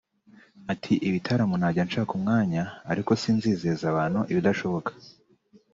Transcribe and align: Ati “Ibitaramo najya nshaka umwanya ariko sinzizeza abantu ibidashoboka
Ati 0.73 0.93
“Ibitaramo 1.07 1.55
najya 1.61 1.83
nshaka 1.87 2.11
umwanya 2.19 2.63
ariko 2.91 3.11
sinzizeza 3.21 3.83
abantu 3.93 4.19
ibidashoboka 4.31 4.91